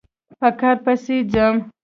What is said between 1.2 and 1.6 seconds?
ځم